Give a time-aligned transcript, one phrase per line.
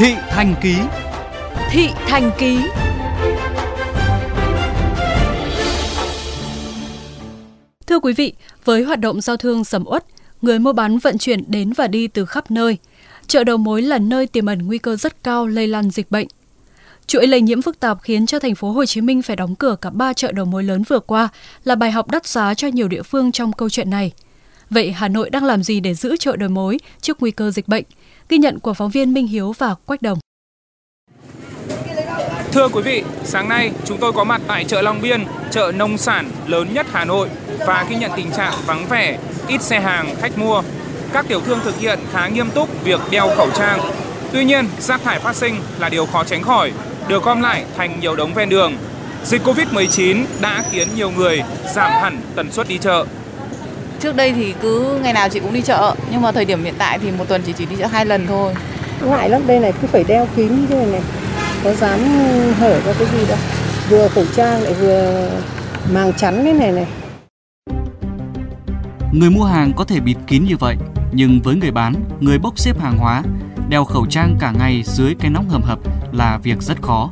[0.00, 0.74] Thị Thành Ký
[1.70, 2.58] Thị Thành Ký
[7.86, 8.32] Thưa quý vị,
[8.64, 10.04] với hoạt động giao thương sầm uất,
[10.42, 12.78] người mua bán vận chuyển đến và đi từ khắp nơi.
[13.26, 16.26] Chợ đầu mối là nơi tiềm ẩn nguy cơ rất cao lây lan dịch bệnh.
[17.06, 19.76] Chuỗi lây nhiễm phức tạp khiến cho thành phố Hồ Chí Minh phải đóng cửa
[19.80, 21.28] cả ba chợ đầu mối lớn vừa qua
[21.64, 24.12] là bài học đắt giá cho nhiều địa phương trong câu chuyện này.
[24.70, 27.68] Vậy Hà Nội đang làm gì để giữ chợ đầu mối trước nguy cơ dịch
[27.68, 27.84] bệnh?
[28.28, 30.18] Ghi nhận của phóng viên Minh Hiếu và Quách Đồng.
[32.52, 35.98] Thưa quý vị, sáng nay chúng tôi có mặt tại chợ Long Biên, chợ nông
[35.98, 37.28] sản lớn nhất Hà Nội
[37.58, 40.62] và ghi nhận tình trạng vắng vẻ, ít xe hàng, khách mua.
[41.12, 43.80] Các tiểu thương thực hiện khá nghiêm túc việc đeo khẩu trang.
[44.32, 46.72] Tuy nhiên, rác thải phát sinh là điều khó tránh khỏi,
[47.08, 48.76] được gom lại thành nhiều đống ven đường.
[49.24, 51.42] Dịch Covid-19 đã khiến nhiều người
[51.74, 53.06] giảm hẳn tần suất đi chợ.
[54.00, 56.74] Trước đây thì cứ ngày nào chị cũng đi chợ, nhưng mà thời điểm hiện
[56.78, 58.54] tại thì một tuần chị chỉ đi chợ hai lần thôi.
[59.04, 61.00] Ngại lắm, đây này cứ phải đeo kín như thế này này.
[61.64, 61.98] Có dám
[62.58, 63.38] hở ra cái gì đâu.
[63.88, 65.30] Vừa khẩu trang lại vừa
[65.92, 66.86] màng chắn thế này này.
[69.12, 70.76] Người mua hàng có thể bịt kín như vậy,
[71.12, 73.22] nhưng với người bán, người bốc xếp hàng hóa,
[73.68, 75.78] đeo khẩu trang cả ngày dưới cái nóng hầm hập
[76.12, 77.10] là việc rất khó.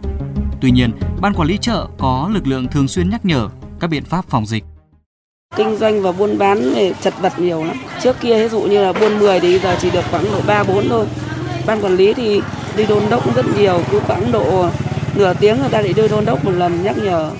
[0.61, 3.48] Tuy nhiên, ban quản lý chợ có lực lượng thường xuyên nhắc nhở
[3.80, 4.64] các biện pháp phòng dịch.
[5.58, 7.77] Kinh doanh và buôn bán thì chật vật nhiều lắm.
[8.02, 10.64] Trước kia ví dụ như là buôn 10 thì giờ chỉ được khoảng độ 3
[10.64, 11.06] 4 thôi.
[11.66, 12.40] Ban quản lý thì
[12.77, 14.68] đi đôn đốc rất nhiều, cứ khoảng độ
[15.14, 17.30] nửa tiếng người ta lại đi đôn đốc một lần nhắc nhở.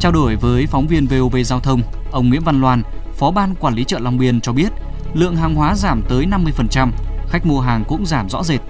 [0.00, 2.82] Trao đổi với phóng viên VOV Giao thông, ông Nguyễn Văn Loan,
[3.16, 4.68] Phó ban quản lý chợ Long Biên cho biết,
[5.14, 6.90] lượng hàng hóa giảm tới 50%,
[7.28, 8.60] khách mua hàng cũng giảm rõ rệt.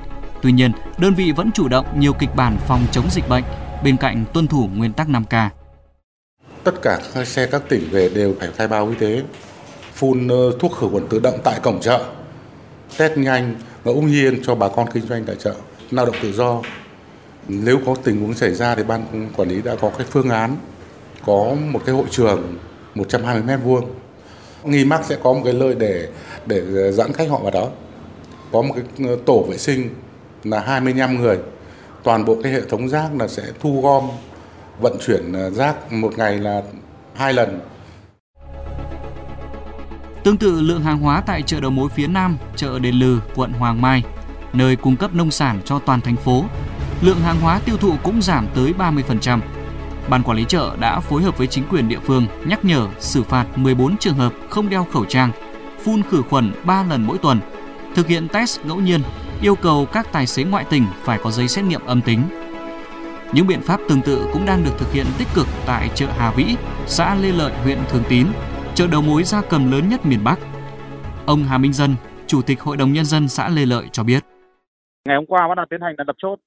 [0.42, 3.44] Tuy nhiên, đơn vị vẫn chủ động nhiều kịch bản phòng chống dịch bệnh
[3.84, 5.48] bên cạnh tuân thủ nguyên tắc 5K.
[6.70, 9.22] Tất cả các xe các tỉnh về đều phải khai báo y tế,
[9.94, 12.04] phun ờ, thuốc khử khuẩn tự động tại cổng chợ,
[12.98, 13.54] test nhanh
[13.84, 15.54] ngẫu nhiên cho bà con kinh doanh tại chợ,
[15.90, 16.62] lao động tự do.
[17.48, 20.56] Nếu có tình huống xảy ra thì ban quản lý đã có cái phương án
[21.26, 22.58] có một cái hội trường
[22.94, 23.90] 120 mét vuông.
[24.64, 26.08] Nghi mắc sẽ có một cái nơi để
[26.46, 27.68] để ờ, giãn cách họ vào đó.
[28.52, 29.88] Có một cái ờ, tổ vệ sinh
[30.44, 31.38] là 25 người.
[32.02, 34.08] Toàn bộ cái hệ thống rác là sẽ thu gom
[34.80, 36.62] vận chuyển à, rác một ngày là
[37.14, 37.60] hai lần.
[40.24, 43.52] Tương tự lượng hàng hóa tại chợ đầu mối phía Nam, chợ Đền Lừ, quận
[43.52, 44.02] Hoàng Mai,
[44.52, 46.44] nơi cung cấp nông sản cho toàn thành phố,
[47.02, 49.40] lượng hàng hóa tiêu thụ cũng giảm tới 30%.
[50.08, 53.22] Ban quản lý chợ đã phối hợp với chính quyền địa phương nhắc nhở xử
[53.22, 55.32] phạt 14 trường hợp không đeo khẩu trang,
[55.84, 57.40] phun khử khuẩn 3 lần mỗi tuần,
[57.94, 59.02] thực hiện test ngẫu nhiên,
[59.42, 62.39] yêu cầu các tài xế ngoại tỉnh phải có giấy xét nghiệm âm tính.
[63.34, 66.32] Những biện pháp tương tự cũng đang được thực hiện tích cực tại chợ Hà
[66.36, 66.46] Vĩ,
[66.86, 68.26] xã Lê Lợi, huyện Thường Tín,
[68.74, 70.38] chợ đầu mối gia cầm lớn nhất miền Bắc.
[71.26, 71.90] Ông Hà Minh Dân,
[72.26, 74.22] Chủ tịch Hội đồng Nhân dân xã Lê Lợi cho biết.
[75.04, 76.38] Ngày hôm qua bắt đầu tiến hành là lập chốt.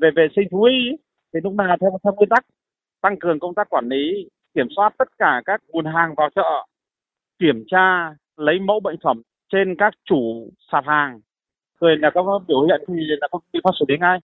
[0.00, 0.80] Về vệ sinh thú y
[1.34, 2.44] thì lúc nào theo theo nguyên tắc
[3.02, 6.66] tăng cường công tác quản lý, kiểm soát tất cả các nguồn hàng vào chợ,
[7.38, 9.22] kiểm tra lấy mẫu bệnh phẩm
[9.52, 11.20] trên các chủ sạp hàng.
[11.80, 14.18] Rồi là có biểu hiện thì là có ty phát xử lý ngay.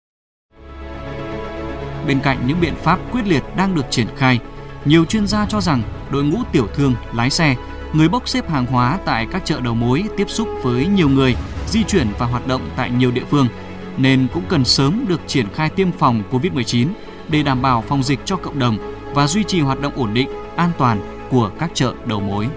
[2.08, 4.38] Bên cạnh những biện pháp quyết liệt đang được triển khai,
[4.84, 7.56] nhiều chuyên gia cho rằng đội ngũ tiểu thương, lái xe,
[7.92, 11.36] người bốc xếp hàng hóa tại các chợ đầu mối tiếp xúc với nhiều người,
[11.66, 13.48] di chuyển và hoạt động tại nhiều địa phương
[13.96, 16.86] nên cũng cần sớm được triển khai tiêm phòng COVID-19
[17.28, 18.78] để đảm bảo phòng dịch cho cộng đồng
[19.14, 22.48] và duy trì hoạt động ổn định, an toàn của các chợ đầu mối.